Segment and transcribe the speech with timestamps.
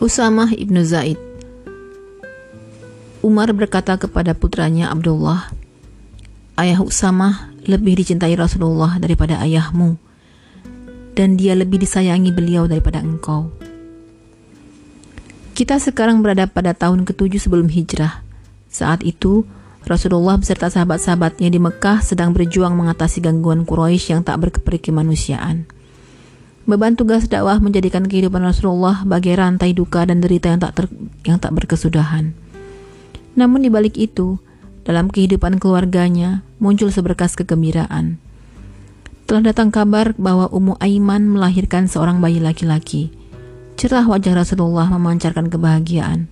[0.00, 1.20] Usamah ibnu Zaid
[3.20, 5.52] Umar berkata kepada putranya Abdullah,
[6.56, 10.00] Ayah Usamah lebih dicintai Rasulullah daripada ayahmu,
[11.12, 13.52] dan dia lebih disayangi beliau daripada engkau.
[15.52, 18.24] Kita sekarang berada pada tahun ketujuh sebelum hijrah.
[18.72, 19.44] Saat itu,
[19.84, 25.68] Rasulullah beserta sahabat-sahabatnya di Mekah sedang berjuang mengatasi gangguan Quraisy yang tak berkeperik kemanusiaan.
[26.70, 30.84] Beban tugas dakwah menjadikan kehidupan Rasulullah bagai rantai duka dan derita yang tak ter,
[31.26, 32.30] yang tak berkesudahan.
[33.34, 34.38] Namun di balik itu,
[34.86, 38.22] dalam kehidupan keluarganya muncul seberkas kegembiraan.
[39.26, 43.10] Telah datang kabar bahwa Ummu Aiman melahirkan seorang bayi laki-laki.
[43.74, 46.30] Cerah wajah Rasulullah memancarkan kebahagiaan.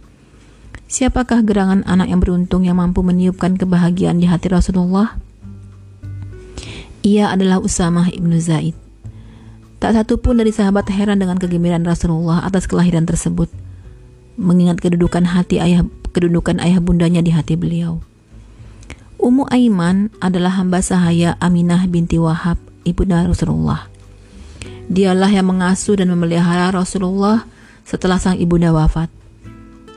[0.87, 5.19] Siapakah gerangan anak yang beruntung yang mampu meniupkan kebahagiaan di hati Rasulullah?
[7.03, 8.88] Ia adalah Usamah ibnu Zaid.
[9.79, 13.47] Tak satu pun dari sahabat heran dengan kegembiraan Rasulullah atas kelahiran tersebut.
[14.35, 18.03] Mengingat kedudukan hati ayah kedudukan ayah bundanya di hati beliau.
[19.19, 23.91] Ummu Aiman adalah hamba sahaya Aminah binti Wahab, ibunda Rasulullah.
[24.89, 27.45] Dialah yang mengasuh dan memelihara Rasulullah
[27.83, 29.13] setelah sang ibunda wafat.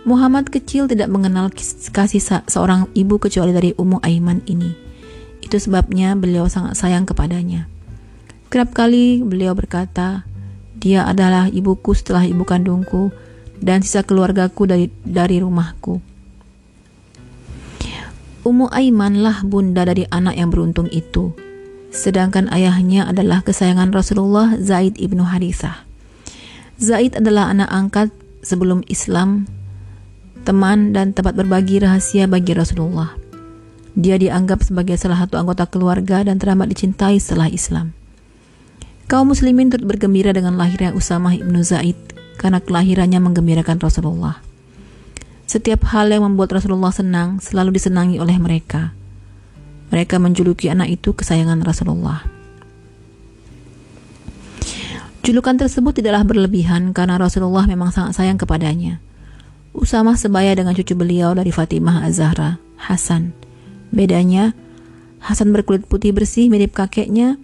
[0.04, 1.54] Muhammad kecil tidak mengenal
[1.94, 4.74] kasih seorang ibu kecuali dari Ummu Aiman ini.
[5.42, 7.71] Itu sebabnya beliau sangat sayang kepadanya.
[8.52, 10.28] Kerap kali beliau berkata,
[10.76, 13.16] "Dia adalah ibuku setelah ibu kandungku
[13.64, 16.04] dan sisa keluargaku dari dari rumahku."
[18.44, 21.32] Ummu Aiman lah bunda dari anak yang beruntung itu.
[21.96, 25.88] Sedangkan ayahnya adalah kesayangan Rasulullah Zaid ibnu Harithah.
[26.76, 28.10] Zaid adalah anak angkat
[28.44, 29.48] sebelum Islam,
[30.44, 33.16] teman dan tempat berbagi rahasia bagi Rasulullah.
[33.96, 38.01] Dia dianggap sebagai salah satu anggota keluarga dan teramat dicintai setelah Islam.
[39.12, 42.00] Kaum muslimin turut bergembira dengan lahirnya Usamah ibnu Zaid
[42.40, 44.40] karena kelahirannya menggembirakan Rasulullah.
[45.44, 48.96] Setiap hal yang membuat Rasulullah senang selalu disenangi oleh mereka.
[49.92, 52.24] Mereka menjuluki anak itu kesayangan Rasulullah.
[55.28, 59.04] Julukan tersebut tidaklah berlebihan karena Rasulullah memang sangat sayang kepadanya.
[59.76, 63.36] Usamah sebaya dengan cucu beliau dari Fatimah Az-Zahra, Hasan.
[63.92, 64.56] Bedanya,
[65.20, 67.36] Hasan berkulit putih bersih mirip kakeknya,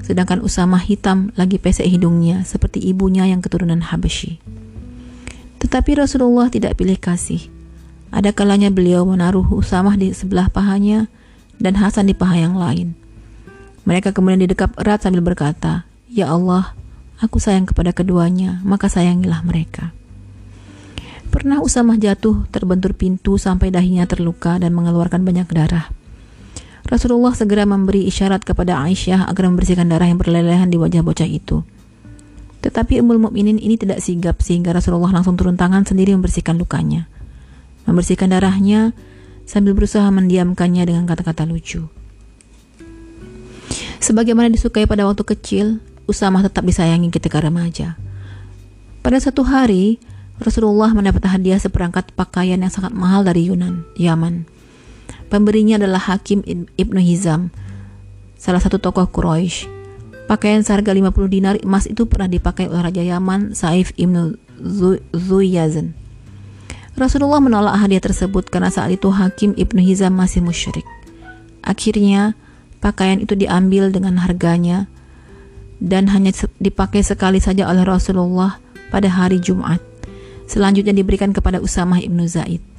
[0.00, 4.40] sedangkan Usama hitam lagi pesek hidungnya seperti ibunya yang keturunan Habasyi.
[5.60, 7.52] Tetapi Rasulullah tidak pilih kasih.
[8.12, 11.12] Ada kalanya beliau menaruh Usamah di sebelah pahanya
[11.60, 12.96] dan Hasan di paha yang lain.
[13.84, 16.74] Mereka kemudian didekap erat sambil berkata, Ya Allah,
[17.22, 19.94] aku sayang kepada keduanya, maka sayangilah mereka.
[21.32, 25.88] Pernah Usamah jatuh terbentur pintu sampai dahinya terluka dan mengeluarkan banyak darah.
[26.86, 31.62] Rasulullah segera memberi isyarat kepada Aisyah agar membersihkan darah yang berlelehan di wajah bocah itu.
[32.62, 37.10] Tetapi Ummul Mukminin ini tidak sigap sehingga Rasulullah langsung turun tangan sendiri membersihkan lukanya.
[37.86, 38.94] Membersihkan darahnya
[39.42, 41.90] sambil berusaha mendiamkannya dengan kata-kata lucu.
[44.02, 45.78] Sebagaimana disukai pada waktu kecil,
[46.10, 47.94] Usamah tetap disayangi ketika remaja.
[49.02, 50.02] Pada satu hari,
[50.42, 54.46] Rasulullah mendapat hadiah seperangkat pakaian yang sangat mahal dari Yunan, Yaman.
[55.32, 56.44] Pemberinya adalah Hakim
[56.76, 57.48] Ibnu Hizam,
[58.36, 59.64] salah satu tokoh Quraisy.
[60.28, 64.36] Pakaian seharga 50 dinar emas itu pernah dipakai oleh Raja Yaman Saif Ibnu
[65.16, 65.96] Zuyazan.
[67.00, 70.84] Rasulullah menolak hadiah tersebut karena saat itu Hakim Ibnu Hizam masih musyrik.
[71.64, 72.36] Akhirnya,
[72.84, 74.84] pakaian itu diambil dengan harganya
[75.80, 78.60] dan hanya dipakai sekali saja oleh Rasulullah
[78.92, 79.80] pada hari Jumat.
[80.44, 82.71] Selanjutnya diberikan kepada Usamah Ibnu Zaid.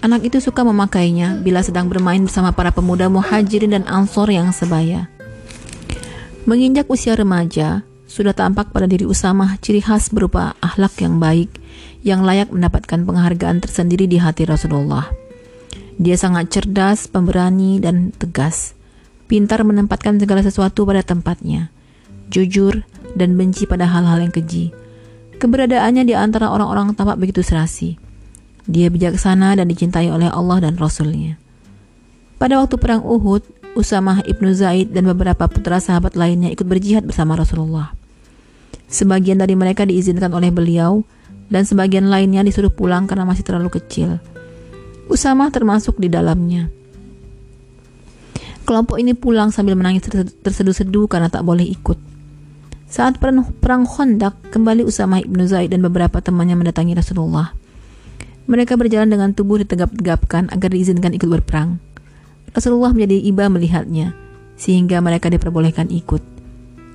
[0.00, 5.10] Anak itu suka memakainya bila sedang bermain bersama para pemuda muhajirin dan ansor yang sebaya.
[6.48, 11.52] Menginjak usia remaja, sudah tampak pada diri Usamah ciri khas berupa akhlak yang baik,
[12.02, 15.06] yang layak mendapatkan penghargaan tersendiri di hati Rasulullah.
[16.00, 18.72] Dia sangat cerdas, pemberani, dan tegas.
[19.28, 21.68] Pintar menempatkan segala sesuatu pada tempatnya.
[22.32, 22.82] Jujur
[23.14, 24.72] dan benci pada hal-hal yang keji.
[25.38, 28.09] Keberadaannya di antara orang-orang tampak begitu serasi.
[28.70, 31.34] Dia bijaksana dan dicintai oleh Allah dan Rasulnya.
[32.38, 33.42] Pada waktu perang Uhud,
[33.74, 37.90] Usamah ibnu Zaid dan beberapa putra sahabat lainnya ikut berjihad bersama Rasulullah.
[38.86, 41.02] Sebagian dari mereka diizinkan oleh beliau,
[41.50, 44.22] dan sebagian lainnya disuruh pulang karena masih terlalu kecil.
[45.10, 46.70] Usamah termasuk di dalamnya.
[48.62, 50.06] Kelompok ini pulang sambil menangis
[50.46, 51.98] terseduh-seduh karena tak boleh ikut.
[52.86, 57.54] Saat perang, Khandaq, kembali Usamah ibnu Zaid dan beberapa temannya mendatangi Rasulullah.
[58.48, 61.82] Mereka berjalan dengan tubuh ditegap-tegapkan agar diizinkan ikut berperang.
[62.54, 64.16] Rasulullah menjadi iba melihatnya,
[64.56, 66.22] sehingga mereka diperbolehkan ikut.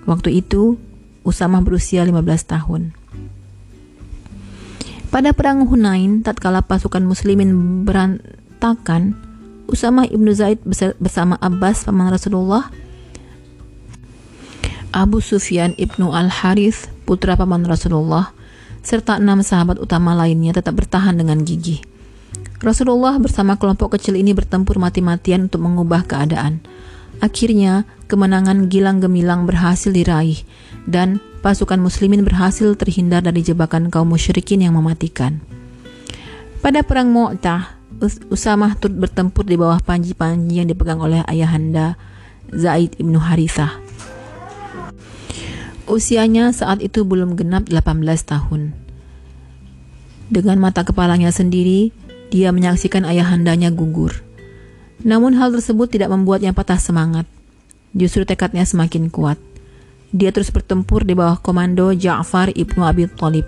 [0.05, 0.77] Waktu itu,
[1.25, 2.93] Usamah berusia 15 tahun.
[5.09, 9.17] Pada perang Hunain, tatkala pasukan muslimin berantakan,
[9.65, 10.61] Usama ibnu Zaid
[11.01, 12.69] bersama Abbas paman Rasulullah,
[14.93, 18.35] Abu Sufyan ibnu Al Harith putra paman Rasulullah,
[18.85, 21.81] serta enam sahabat utama lainnya tetap bertahan dengan gigih.
[22.61, 26.61] Rasulullah bersama kelompok kecil ini bertempur mati-matian untuk mengubah keadaan.
[27.19, 30.39] Akhirnya, kemenangan gilang gemilang berhasil diraih
[30.85, 35.41] dan pasukan muslimin berhasil terhindar dari jebakan kaum musyrikin yang mematikan.
[36.61, 37.77] Pada perang Mu'tah,
[38.27, 41.95] Usamah turut bertempur di bawah panji-panji yang dipegang oleh ayahanda
[42.51, 43.84] Zaid ibnu Harithah.
[45.85, 48.73] Usianya saat itu belum genap 18 tahun.
[50.33, 51.93] Dengan mata kepalanya sendiri,
[52.33, 54.25] dia menyaksikan ayahandanya gugur.
[55.05, 57.29] Namun hal tersebut tidak membuatnya patah semangat.
[57.93, 59.37] Justru tekadnya semakin kuat.
[60.09, 63.45] Dia terus bertempur di bawah komando Ja'far ibnu Abi Thalib.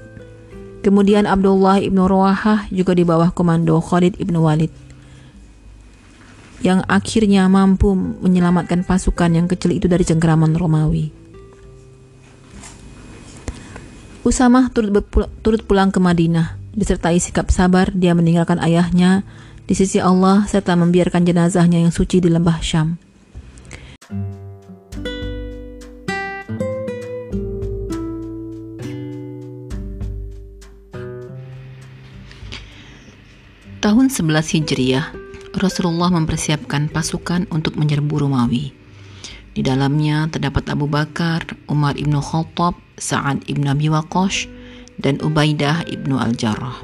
[0.86, 4.70] Kemudian Abdullah ibnu Rawahah juga di bawah komando Khalid ibnu Walid
[6.62, 11.17] yang akhirnya mampu menyelamatkan pasukan yang kecil itu dari cengkeraman Romawi.
[14.28, 15.08] Usamah turut,
[15.40, 16.60] turut pulang ke Madinah.
[16.76, 19.24] Disertai sikap sabar, dia meninggalkan ayahnya
[19.64, 23.00] di sisi Allah serta membiarkan jenazahnya yang suci di lembah Syam.
[33.80, 34.28] Tahun 11
[34.60, 35.16] Hijriah,
[35.56, 38.76] Rasulullah mempersiapkan pasukan untuk menyerbu Romawi.
[39.56, 44.50] Di dalamnya terdapat Abu Bakar, Umar ibnu Khattab, Sa'ad ibnu Abi Waqqash,
[44.98, 46.82] dan Ubaidah ibnu Al-Jarrah,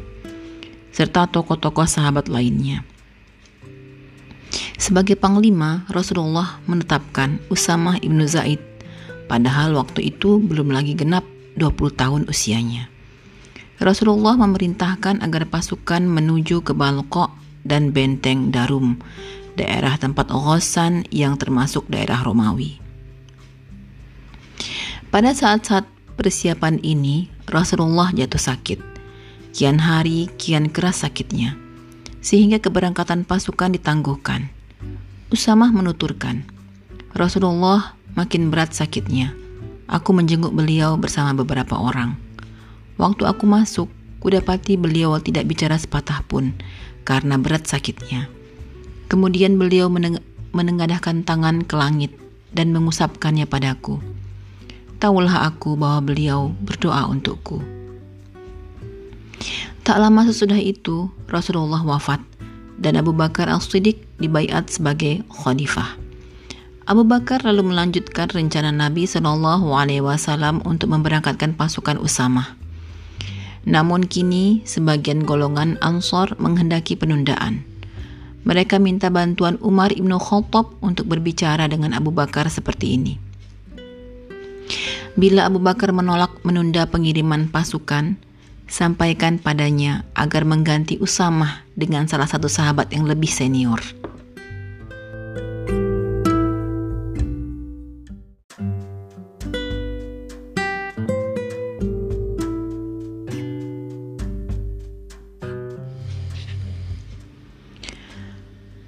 [0.93, 2.85] serta tokoh-tokoh sahabat lainnya.
[4.77, 8.61] Sebagai panglima, Rasulullah menetapkan Usamah ibnu Zaid,
[9.25, 11.25] padahal waktu itu belum lagi genap
[11.57, 12.89] 20 tahun usianya.
[13.81, 17.33] Rasulullah memerintahkan agar pasukan menuju ke Balqa
[17.65, 19.01] dan benteng Darum,
[19.57, 22.77] daerah tempat Ghosan yang termasuk daerah Romawi.
[25.13, 28.79] Pada saat-saat persiapan ini, Rasulullah jatuh sakit.
[29.53, 31.53] Kian hari, kian keras sakitnya,
[32.23, 34.49] sehingga keberangkatan pasukan ditangguhkan.
[35.29, 36.45] Usamah menuturkan,
[37.13, 39.33] Rasulullah makin berat sakitnya.
[39.85, 42.17] Aku menjenguk beliau bersama beberapa orang.
[42.97, 43.89] Waktu aku masuk,
[44.21, 46.57] kudapati beliau tidak bicara sepatah pun
[47.05, 48.31] karena berat sakitnya.
[49.11, 50.23] Kemudian beliau meneng
[50.53, 52.13] menengadahkan tangan ke langit
[52.53, 53.99] dan mengusapkannya padaku.
[55.03, 57.59] Taulah aku bahwa beliau berdoa untukku.
[59.83, 62.23] Tak lama sesudah itu, Rasulullah wafat
[62.79, 65.99] dan Abu Bakar Al-Siddiq dibaiat sebagai khalifah.
[66.87, 72.55] Abu Bakar lalu melanjutkan rencana Nabi Wasallam untuk memberangkatkan pasukan Usamah.
[73.67, 77.67] Namun kini sebagian golongan Ansor menghendaki penundaan.
[78.47, 83.32] Mereka minta bantuan Umar ibnu Khattab untuk berbicara dengan Abu Bakar seperti ini.
[85.13, 88.17] Bila Abu Bakar menolak menunda pengiriman pasukan,
[88.65, 93.77] sampaikan padanya agar mengganti Usamah dengan salah satu sahabat yang lebih senior.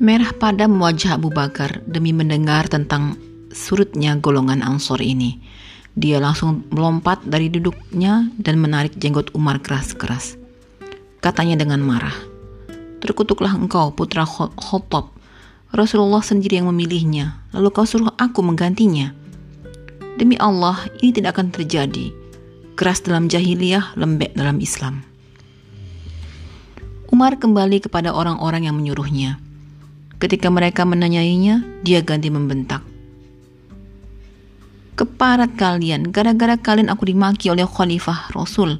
[0.01, 3.13] Merah padam wajah Abu Bakar demi mendengar tentang
[3.53, 5.44] surutnya golongan Ansor ini.
[5.95, 10.35] Dia langsung melompat dari duduknya dan menarik jenggot Umar keras-keras.
[11.23, 12.13] Katanya dengan marah,
[13.05, 15.13] Terkutuklah engkau putra Khattab.
[15.69, 19.13] Rasulullah sendiri yang memilihnya, lalu kau suruh aku menggantinya.
[20.17, 22.09] Demi Allah, ini tidak akan terjadi.
[22.73, 25.05] Keras dalam jahiliyah, lembek dalam Islam.
[27.13, 29.37] Umar kembali kepada orang-orang yang menyuruhnya.
[30.17, 32.81] Ketika mereka menanyainya, dia ganti membentak.
[34.95, 38.79] Keparat kalian, gara-gara kalian aku dimaki oleh khalifah Rasul.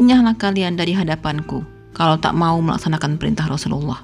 [0.00, 1.60] Enyahlah kalian dari hadapanku
[1.92, 4.00] kalau tak mau melaksanakan perintah Rasulullah.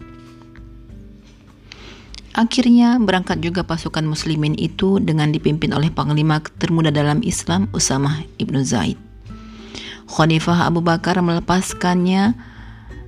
[2.36, 8.60] Akhirnya berangkat juga pasukan muslimin itu dengan dipimpin oleh panglima termuda dalam Islam Usamah ibnu
[8.60, 9.00] Zaid.
[10.04, 12.36] Khalifah Abu Bakar melepaskannya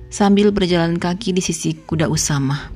[0.09, 2.73] sambil berjalan kaki di sisi kuda Usamah.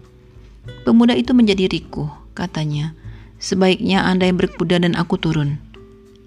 [0.85, 2.95] Pemuda itu menjadi riku, katanya.
[3.37, 5.61] Sebaiknya Anda yang berkuda dan aku turun.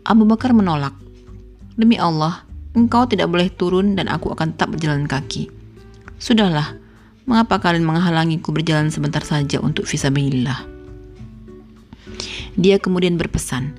[0.07, 0.95] Abu Bakar menolak.
[1.75, 2.47] Demi Allah,
[2.79, 5.50] engkau tidak boleh turun dan aku akan tetap berjalan kaki.
[6.23, 6.79] Sudahlah,
[7.26, 10.62] mengapa kalian menghalangiku berjalan sebentar saja untuk visabilillah?
[12.55, 13.75] Dia kemudian berpesan,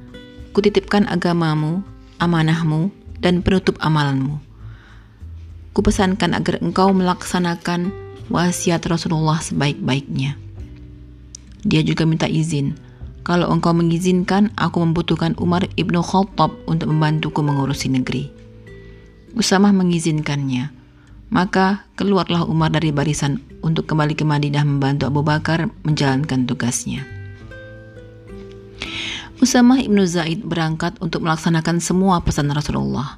[0.52, 1.84] kutitipkan agamamu,
[2.20, 4.42] amanahmu, dan penutup amalanmu.
[5.72, 7.96] kupesankan agar engkau melaksanakan
[8.28, 10.36] wasiat Rasulullah sebaik-baiknya.
[11.64, 12.76] Dia juga minta izin,
[13.32, 18.28] kalau engkau mengizinkan, aku membutuhkan Umar ibnu Khattab untuk membantuku mengurusi negeri.
[19.40, 20.68] Usamah mengizinkannya.
[21.32, 27.08] Maka keluarlah Umar dari barisan untuk kembali ke Madinah membantu Abu Bakar menjalankan tugasnya.
[29.40, 33.16] Usamah ibnu Zaid berangkat untuk melaksanakan semua pesan Rasulullah.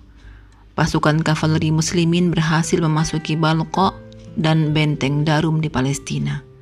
[0.77, 3.97] Pasukan kavaleri muslimin berhasil memasuki Balqa
[4.37, 6.52] dan benteng Darum di Palestina.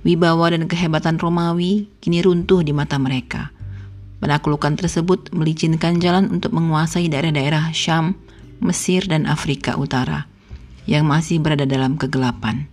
[0.00, 3.52] Wibawa dan kehebatan Romawi kini runtuh di mata mereka.
[4.20, 8.16] Penaklukan tersebut melicinkan jalan untuk menguasai daerah-daerah Syam,
[8.60, 10.28] Mesir, dan Afrika Utara
[10.88, 12.68] yang masih berada dalam kegelapan.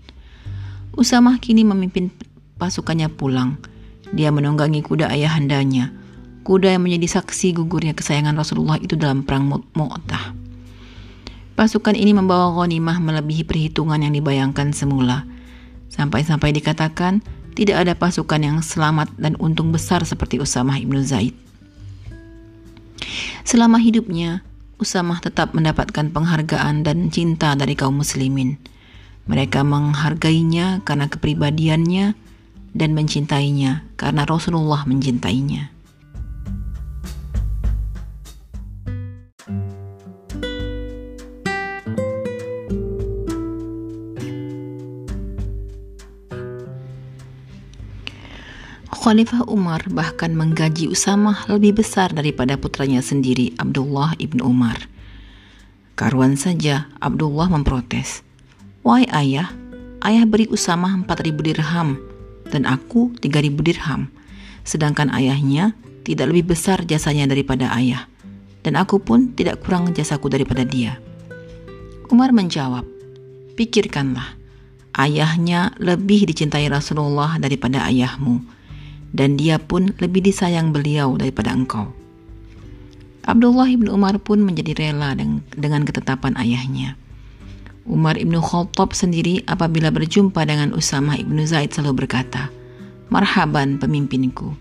[0.96, 2.12] Usamah kini memimpin
[2.58, 3.60] pasukannya pulang.
[4.16, 5.92] Dia menunggangi kuda ayahandanya,
[6.48, 10.32] kuda yang menjadi saksi gugurnya kesayangan Rasulullah itu dalam perang Mu'tah.
[11.60, 15.28] Pasukan ini membawa ghanimah melebihi perhitungan yang dibayangkan semula.
[15.88, 17.24] Sampai-sampai dikatakan
[17.58, 21.34] tidak ada pasukan yang selamat dan untung besar seperti Usamah ibnu Zaid.
[23.48, 24.44] Selama hidupnya,
[24.78, 28.62] Usamah tetap mendapatkan penghargaan dan cinta dari kaum muslimin.
[29.26, 32.14] Mereka menghargainya karena kepribadiannya
[32.78, 35.77] dan mencintainya karena Rasulullah mencintainya.
[48.88, 54.88] Khalifah Umar bahkan menggaji Usamah lebih besar daripada putranya sendiri Abdullah ibnu Umar.
[56.00, 58.24] Karuan saja Abdullah memprotes.
[58.88, 59.52] Wahai ayah,
[60.08, 62.00] ayah beri Usamah 4000 dirham
[62.48, 64.08] dan aku 3000 dirham.
[64.64, 65.76] Sedangkan ayahnya
[66.08, 68.08] tidak lebih besar jasanya daripada ayah
[68.64, 70.96] dan aku pun tidak kurang jasaku daripada dia.
[72.08, 72.88] Umar menjawab,
[73.60, 74.40] Pikirkanlah,
[74.96, 78.57] ayahnya lebih dicintai Rasulullah daripada ayahmu
[79.16, 81.92] dan dia pun lebih disayang beliau daripada engkau.
[83.28, 85.12] Abdullah ibnu Umar pun menjadi rela
[85.52, 86.96] dengan ketetapan ayahnya.
[87.88, 92.52] Umar ibnu Khattab sendiri apabila berjumpa dengan Usamah ibnu Zaid selalu berkata,
[93.08, 94.56] Marhaban pemimpinku.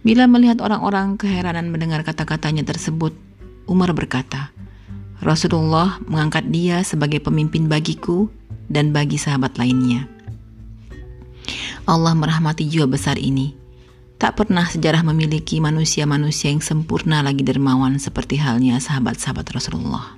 [0.00, 3.12] Bila melihat orang-orang keheranan mendengar kata-katanya tersebut,
[3.68, 4.52] Umar berkata,
[5.20, 8.28] Rasulullah mengangkat dia sebagai pemimpin bagiku
[8.68, 10.08] dan bagi sahabat lainnya.
[11.86, 13.54] Allah merahmati jiwa besar ini.
[14.18, 20.15] Tak pernah sejarah memiliki manusia-manusia yang sempurna lagi dermawan seperti halnya sahabat-sahabat Rasulullah.